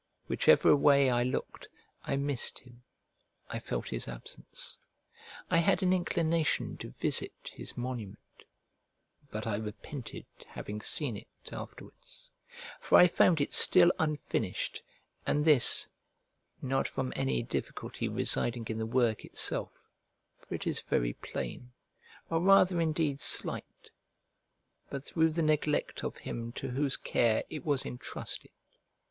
Whichever 0.25 0.75
way 0.75 1.11
I 1.11 1.21
looked, 1.21 1.67
I 2.05 2.15
missed 2.15 2.57
him, 2.57 2.81
I 3.51 3.59
felt 3.59 3.89
his 3.89 4.07
absence. 4.07 4.79
I 5.51 5.59
had 5.59 5.83
an 5.83 5.93
inclination 5.93 6.75
to 6.77 6.89
visit 6.89 7.51
his 7.53 7.77
monument; 7.77 8.45
but 9.29 9.45
I 9.45 9.57
repented 9.57 10.25
having 10.47 10.81
seen 10.81 11.15
it, 11.17 11.27
afterwards: 11.51 12.31
for 12.79 12.97
I 12.97 13.05
found 13.05 13.41
it 13.41 13.53
still 13.53 13.91
unfinished, 13.99 14.81
and 15.27 15.45
this, 15.45 15.87
not 16.63 16.87
from 16.87 17.13
any 17.15 17.43
difficulty 17.43 18.07
residing 18.09 18.65
in 18.69 18.79
the 18.79 18.87
work 18.87 19.23
itself, 19.23 19.71
for 20.39 20.55
it 20.55 20.65
is 20.65 20.81
very 20.81 21.13
plain, 21.13 21.73
or 22.27 22.41
rather 22.41 22.81
indeed 22.81 23.21
slight; 23.21 23.91
but 24.89 25.05
through 25.05 25.29
the 25.29 25.43
neglect 25.43 26.03
of 26.03 26.17
him 26.17 26.51
to 26.53 26.69
whose 26.69 26.97
care 26.97 27.43
it 27.51 27.63
was 27.63 27.85
entrusted. 27.85 28.49